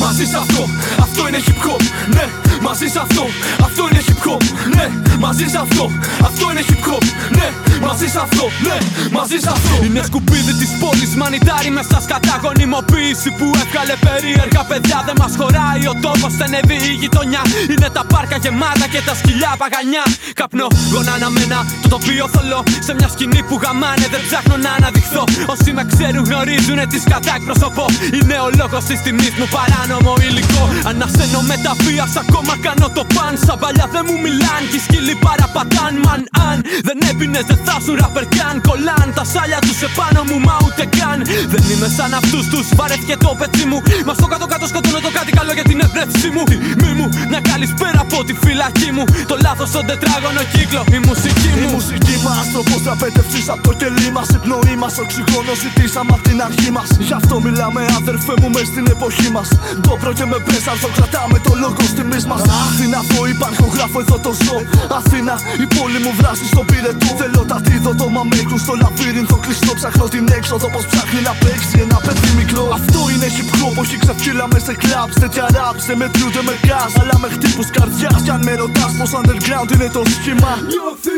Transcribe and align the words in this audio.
μαζί 0.00 0.24
σε 0.24 0.36
αυτό, 0.36 0.66
αυτό 1.00 1.28
είναι 1.28 1.38
hip 1.46 1.60
hop. 1.66 1.82
Ναι, 2.14 2.49
μαζί 2.66 2.86
σε 2.94 3.00
αυτό, 3.06 3.24
αυτό 3.66 3.82
είναι 3.90 4.02
hip 4.08 4.20
hop. 4.26 4.42
Ναι, 4.74 4.86
μαζί 5.24 5.46
σε 5.52 5.58
αυτό, 5.64 5.84
αυτό 6.28 6.44
είναι 6.50 6.62
hip 6.68 6.82
hop. 6.88 7.04
Ναι, 7.38 7.48
μαζί 7.86 8.06
σε 8.14 8.20
αυτό, 8.26 8.44
ναι, 8.66 8.78
μαζί 9.18 9.38
σε 9.44 9.50
αυτό. 9.56 9.74
Είναι 9.84 10.02
σκουπίδι 10.08 10.54
της 10.60 10.70
πόλης, 10.80 11.12
μανιτάρι 11.20 11.70
μέσα 11.78 11.96
σκατά 12.04 12.34
γονιμοποίηση 12.42 13.28
που 13.38 13.46
έβγαλε 13.62 13.94
περίεργα 14.06 14.62
παιδιά. 14.70 14.98
Δεν 15.06 15.16
μας 15.20 15.32
χωράει 15.40 15.82
ο 15.92 15.94
τόπος, 16.04 16.32
στενεύει 16.36 16.76
η 16.90 16.92
γειτονιά. 17.00 17.42
Είναι 17.72 17.88
τα 17.96 18.02
πάρκα 18.12 18.36
γεμάτα 18.44 18.86
και 18.92 19.00
τα 19.06 19.14
σκυλιά 19.20 19.52
παγανιά. 19.60 20.04
Καπνό, 20.40 20.66
γονά 20.92 21.12
αναμένα, 21.18 21.58
το 21.82 21.88
τοπίο 21.92 22.26
θολό. 22.34 22.60
Σε 22.86 22.92
μια 22.98 23.08
σκηνή 23.14 23.40
που 23.48 23.56
γαμάνε, 23.62 24.06
δεν 24.12 24.20
ψάχνω 24.26 24.56
να 24.64 24.70
αναδειχθώ. 24.78 25.24
Όσοι 25.52 25.70
με 25.76 25.84
ξέρουν 25.90 26.24
γνωρίζουν 26.28 26.80
τις 26.90 27.00
σκατά 27.06 27.32
εκπροσωπώ. 27.38 27.86
Είναι 28.16 28.36
ο 28.46 28.48
λόγος 28.58 28.84
της 28.88 28.98
τιμής 29.04 29.34
μου 29.38 29.46
παράνομο 29.56 30.14
υλικό. 30.28 30.62
Ανασένω 30.90 31.40
με 31.50 31.56
τα 31.64 31.72
βία, 31.84 32.06
ακόμα 32.22 32.49
κάνω 32.66 32.86
το 32.96 33.02
παν. 33.14 33.32
Σαν 33.46 33.58
παλιά 33.62 33.86
δεν 33.94 34.04
μου 34.08 34.16
μιλάν, 34.24 34.62
και 34.70 34.78
οι 34.78 34.82
σκύλοι 34.86 35.14
παραπατάν. 35.24 35.92
Μαν 36.04 36.20
αν 36.48 36.56
δεν 36.88 36.98
έπινε, 37.10 37.40
δεν 37.50 37.58
θα 37.66 37.76
σου 37.84 37.92
ραπερ 38.00 38.24
καν. 38.36 38.54
Κολάν 38.68 39.08
τα 39.16 39.24
σάλια 39.32 39.60
τους 39.66 39.80
επάνω 39.88 40.20
μου, 40.28 40.38
μα 40.46 40.56
ούτε 40.66 40.84
καν. 40.98 41.18
Δεν 41.52 41.62
είμαι 41.70 41.88
σαν 41.96 42.12
αυτούς 42.20 42.44
τους, 42.52 42.66
βαρέθηκε 42.78 43.16
το 43.24 43.30
πετσί 43.40 43.64
μου. 43.70 43.78
Μα 44.06 44.12
στο 44.18 44.26
κάτω-κάτω 44.32 44.66
σκοτώνω 44.70 45.00
το 45.06 45.10
κάτι 45.18 45.30
καλό 45.38 45.52
για 45.58 45.66
την 45.70 45.78
εμπνεύση 45.84 46.28
μου. 46.34 46.42
Μη 46.80 46.90
μου 46.98 47.06
να 47.32 47.38
καλησπέρα 47.50 48.00
από 48.06 48.18
τη 48.26 48.34
φυλακή 48.42 48.90
μου. 48.96 49.04
Το 49.30 49.36
λάθος 49.44 49.68
στον 49.72 49.84
τετράγωνο 49.90 50.42
κύκλο, 50.52 50.82
η 50.96 50.98
μουσική 51.08 51.50
μου. 51.58 51.68
Η 51.68 51.72
μουσική 51.76 52.16
μας, 52.26 52.46
τρόπο 52.82 52.98
τραπέτευση 52.98 53.40
από 53.54 53.62
το 53.68 53.72
κελί 53.80 54.08
μας. 54.16 54.28
Η 54.36 54.38
πνοή 54.44 54.74
μας, 54.82 54.94
οξυγόνο 55.02 55.52
ζητήσαμε 55.62 56.12
από 56.16 56.24
την 56.28 56.38
αρχή 56.48 56.70
μας. 56.76 56.88
Γι' 57.08 57.16
αυτό 57.20 57.34
μιλάμε, 57.46 57.80
αδερφέ 58.00 58.34
μου, 58.40 58.48
μες 58.54 58.66
στην 58.72 58.86
εποχή 58.94 59.28
μας. 59.36 59.48
Το 59.84 59.92
και 60.18 60.26
με 60.32 60.38
μπέσαρθο 60.44 60.88
κρατάμε 60.96 61.38
το 61.46 61.52
λόγο 61.62 61.82
τιμή 61.96 62.20
μας. 62.30 62.42
Αθήνα, 62.64 62.98
αυτό 63.02 63.18
υπάρχω, 63.34 63.66
γράφω 63.74 63.98
εδώ 64.04 64.16
το 64.26 64.32
ζω. 64.44 64.58
Αθήνα, 64.98 65.34
η 65.64 65.66
πόλη 65.74 65.98
μου 66.04 66.12
βράσει 66.18 66.44
στο 66.52 66.62
πυρετό. 66.70 67.08
Θέλω 67.20 67.42
τα 67.50 67.58
τίδο, 67.66 67.90
το 68.00 68.06
μαμέκου 68.16 68.56
στο 68.64 68.74
λαβύρινθο 68.82 69.36
κλειστό. 69.44 69.72
Ψάχνω 69.80 70.06
την 70.14 70.26
έξοδο, 70.38 70.66
πώ 70.74 70.80
ψάχνει 70.90 71.20
να 71.28 71.34
παίξει 71.42 71.76
ένα 71.84 71.98
παιδί 72.04 72.30
μικρό. 72.40 72.64
Αυτό 72.78 73.00
είναι 73.12 73.26
hip 73.34 73.50
hop, 73.58 73.74
όχι 73.82 73.96
ξεφύλα 74.02 74.46
μες 74.52 74.62
σε 74.66 74.74
κλαμπ. 74.82 75.08
Τέτοια 75.22 75.46
rap, 75.56 75.76
σε 75.86 75.92
μετριούνται 76.00 76.42
με 76.48 76.54
γκάζ. 76.62 76.92
Αλλά 77.00 77.16
με 77.22 77.28
χτύπους 77.34 77.68
καρδιάς. 77.76 78.20
Κι 78.24 78.32
αν 78.36 78.42
με 78.46 78.52
ρωτάς 78.60 78.92
πως 78.98 79.10
underground 79.18 79.68
είναι 79.74 79.88
το 79.96 80.02
σχήμα. 80.16 80.52
Νιώθει 80.72 81.09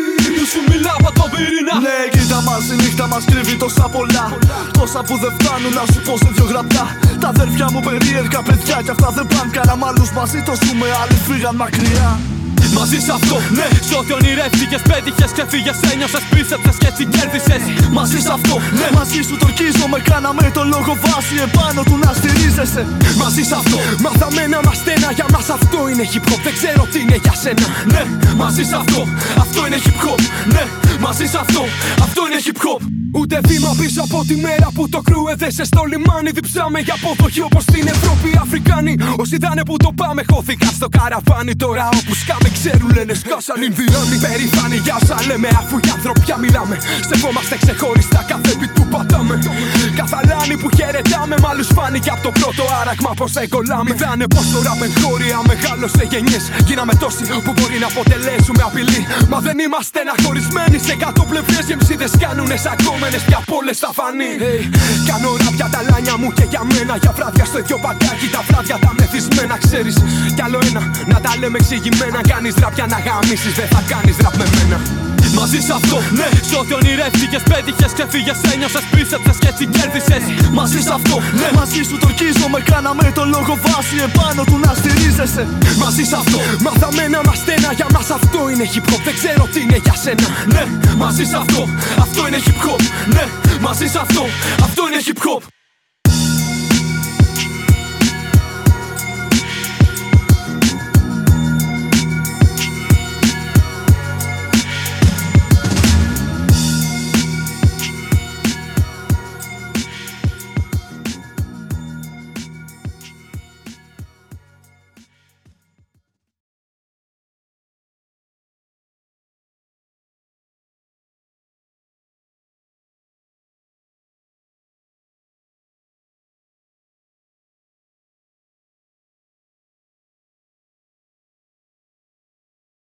που 0.42 0.48
σου 0.54 0.62
μιλάω 0.72 0.96
από 1.02 1.10
το 1.20 1.24
πυρήνα. 1.32 1.74
Ναι, 1.86 1.98
κοίτα 2.14 2.40
μας, 2.46 2.64
η 2.72 2.76
νύχτα 2.82 3.06
μας 3.12 3.24
κρύβει 3.30 3.56
τόσα 3.64 3.86
πολλά. 3.94 4.26
Τόσα 4.78 5.00
που 5.06 5.14
δεν 5.22 5.32
φτάνουν 5.38 5.72
να 5.78 5.84
σου 5.90 6.00
πω 6.06 6.12
σε 6.22 6.28
δυο 6.34 6.44
γραπτά. 6.52 6.84
Τα 7.20 7.28
αδέρφια 7.34 7.66
μου 7.72 7.80
περίεργα 7.88 8.40
παιδιά 8.48 8.76
κι 8.84 8.90
αυτά 8.94 9.08
δεν 9.16 9.26
πάνε 9.32 9.50
καλά. 9.56 9.74
Μ' 9.80 9.84
άλλους 9.88 10.10
μαζί 10.18 10.38
το 10.48 10.52
ζούμε, 10.62 10.86
άλλοι 11.02 11.16
φύγαν 11.26 11.54
μακριά. 11.62 12.08
Μαζί 12.78 12.98
σε 13.06 13.12
αυτό, 13.18 13.36
ναι, 13.58 13.66
σ' 13.88 13.94
ό,τι 14.00 14.12
ονειρεύτηκες, 14.18 14.82
πέτυχες, 14.90 15.30
ξεφύγες, 15.36 15.78
ένιωσες, 15.92 16.24
πίστεψες 16.30 16.76
και 16.80 16.86
έτσι 16.90 17.04
κέρδισες 17.14 17.62
Μαζί 17.98 18.18
σε 18.26 18.32
αυτό, 18.38 18.54
ναι, 18.80 18.88
μαζί 18.98 19.20
σου 19.28 19.36
το 19.42 19.48
με 19.92 19.98
κάναμε 20.10 20.50
το 20.54 20.62
λόγο 20.64 20.92
βάση 21.04 21.34
επάνω 21.48 21.82
του 21.82 21.96
να 22.04 22.12
στηρίζεσαι. 22.12 22.86
Μαζί 23.22 23.42
σε 23.42 23.54
αυτό, 23.54 23.78
μάθαμε 24.04 24.46
να 24.52 24.58
είμαστε 24.62 24.92
ένα, 24.96 25.12
για 25.18 25.26
μας 25.32 25.48
αυτό 25.56 25.78
είναι 25.90 26.04
hip 26.12 26.26
hop, 26.28 26.40
δεν 26.46 26.54
ξέρω 26.58 26.82
τι 26.92 26.98
είναι 27.00 27.18
για 27.24 27.34
σένα. 27.42 27.66
Ναι, 27.92 28.02
μαζί 28.42 28.64
σε 28.70 28.76
αυτό, 28.82 29.00
αυτό 29.44 29.66
είναι 29.66 29.78
hip 29.84 29.98
hop, 30.04 30.20
ναι, 30.54 30.64
μαζί 31.06 31.26
σε 31.32 31.38
αυτό, 31.44 31.62
αυτό 32.06 32.20
είναι 32.26 32.40
hip 32.46 32.60
hop. 32.64 32.82
Ούτε 33.14 33.40
βήμα 33.44 33.74
πίσω 33.80 34.02
από 34.02 34.24
τη 34.28 34.36
μέρα 34.36 34.68
που 34.74 34.88
το 34.88 35.00
κρού 35.00 35.28
έδεσε 35.28 35.64
στο 35.64 35.82
λιμάνι. 35.90 36.30
Διψάμε 36.30 36.78
για 36.80 36.94
αποδοχή 37.02 37.40
όπως 37.40 37.62
στην 37.62 37.86
Ευρώπη 37.86 38.28
οι 38.28 38.38
Αφρικάνοι. 38.44 38.94
Όσοι 39.16 39.36
δάνε 39.36 39.62
που 39.64 39.76
το 39.76 39.92
πάμε, 40.00 40.22
χώθηκαν 40.30 40.72
στο 40.78 40.88
καραβάνι. 40.88 41.56
Τώρα 41.56 41.88
όπου 41.98 42.14
σκάμε, 42.14 42.48
ξέρουν 42.58 42.90
λένε 42.96 43.14
σκάσαν 43.14 43.62
Ινδιάνοι. 43.68 44.16
Περήφανοι 44.26 44.76
για 44.86 44.94
όσα 45.02 45.16
λέμε, 45.28 45.48
αφού 45.60 45.76
για 45.84 45.92
ανθρωπιά 45.92 46.36
μιλάμε. 46.44 46.74
Σεβόμαστε 47.08 47.56
ξεχωριστά 47.62 48.20
κάθε 48.30 48.52
beat 48.60 48.72
που 48.74 48.84
πατάμε. 48.92 49.38
Καθαλάνοι 50.00 50.56
που 50.62 50.68
χαιρετάμε, 50.92 51.36
μ' 51.42 51.46
άλλου 51.50 51.64
φάνηκε 51.76 52.10
από 52.14 52.22
το 52.22 52.30
πρώτο 52.40 52.64
άραγμα 52.80 53.12
πως 53.20 53.32
δεν 53.32 53.48
κολλάμε. 53.48 53.90
Είδανε 53.94 54.26
πως 54.34 54.46
το 54.52 54.58
ραπ 54.66 54.80
χώρια 55.02 55.38
μεγάλωσε 55.50 56.04
γενιές. 56.12 56.44
Γίναμε 56.68 56.94
τόσοι 57.02 57.24
που 57.44 57.52
μπορεί 57.56 57.76
να 57.84 57.88
αποτελέσουμε 57.92 58.62
απειλή. 58.68 59.00
Μα 59.30 59.38
δεν 59.46 59.56
είμαστε 59.64 60.00
χωρισμένοι 60.24 60.78
σε 60.86 60.94
κάτω 61.02 61.22
πλευρέ. 61.30 61.58
Γεμψίδε 61.68 62.06
κάνουνε 62.22 62.56
σαν 62.64 62.76
κόμενες 62.86 63.22
πια 63.28 63.40
πόλες 63.50 63.78
θα 63.82 63.90
φανεί 63.98 64.32
hey, 64.42 64.62
Κάνω 65.08 65.28
ράπια 65.42 65.68
τα 65.74 65.80
λάνια 65.88 66.14
μου 66.20 66.28
και 66.38 66.46
για 66.52 66.62
μένα 66.72 66.94
Για 67.02 67.12
βράδια 67.16 67.44
στο 67.44 67.58
ίδιο 67.62 67.78
πακάκι 67.84 68.28
τα 68.34 68.40
βράδια 68.48 68.76
τα 68.84 68.90
μεθυσμένα 68.98 69.56
Ξέρεις 69.64 69.96
κι 70.36 70.42
άλλο 70.46 70.58
ένα 70.68 70.82
να 71.12 71.18
τα 71.24 71.32
λέμε 71.40 71.58
εξηγημένα 71.62 72.20
Κάνεις 72.32 72.54
ράπια 72.62 72.86
να 72.92 72.98
γαμίσεις 73.06 73.54
δεν 73.58 73.68
θα 73.74 73.82
κάνεις 73.90 74.16
ραπ 74.24 74.34
με 74.40 74.46
μένα 74.54 75.11
Μαζί 75.38 75.60
σε 75.66 75.72
αυτό, 75.80 75.96
ναι, 76.18 76.28
σ' 76.48 76.54
ό,τι 76.60 76.72
ονειρεύτηκες, 76.78 77.42
πέτυχες, 77.50 77.92
ξεφύγες, 77.96 78.38
ένιωσες, 78.52 78.84
πίστεψες 78.92 79.36
και 79.42 79.48
έτσι 79.52 79.64
κέρδισες 79.74 80.22
Μαζί 80.58 80.80
σε 80.86 80.92
αυτό, 80.98 81.16
ναι, 81.40 81.48
μαζί 81.58 81.82
σου 81.88 81.96
το 82.02 82.08
με 82.54 82.60
κάναμε 82.60 83.12
το 83.14 83.24
λόγο 83.24 83.58
βάση 83.64 83.96
επάνω 84.08 84.44
του 84.44 84.58
να 84.58 84.74
στηρίζεσαι. 84.74 85.46
Μαζί 85.78 86.04
σε 86.04 86.16
αυτό, 86.22 86.38
μάθαμε 86.64 87.02
να 87.08 87.20
είμαστε 87.24 87.52
ένα, 87.58 87.72
για 87.72 87.86
μας 87.92 88.10
αυτό 88.10 88.40
είναι 88.50 88.64
hip 88.72 88.86
hop, 88.90 89.00
δεν 89.04 89.14
ξέρω 89.14 89.48
τι 89.52 89.60
είναι 89.60 89.78
για 89.84 89.94
σένα. 90.02 90.28
Ναι, 90.54 90.64
μαζί 90.96 91.24
σε 91.24 91.36
αυτό, 91.36 91.68
αυτό 92.04 92.20
είναι 92.26 92.40
hip 92.46 92.60
hop, 92.64 92.82
ναι, 93.16 93.24
μαζί 93.60 93.86
σε 93.86 93.98
αυτό, 93.98 94.22
αυτό 94.66 94.82
είναι 94.88 95.00
hip 95.06 95.20
hop 95.26 95.61